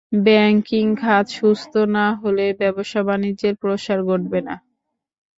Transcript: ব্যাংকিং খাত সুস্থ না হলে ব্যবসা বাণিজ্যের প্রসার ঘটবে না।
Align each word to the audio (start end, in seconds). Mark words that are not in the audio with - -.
ব্যাংকিং 0.25 0.85
খাত 0.97 1.25
সুস্থ 1.37 1.73
না 1.95 2.07
হলে 2.21 2.45
ব্যবসা 2.61 3.01
বাণিজ্যের 3.07 3.55
প্রসার 3.61 3.99
ঘটবে 4.09 4.39
না। 4.47 4.55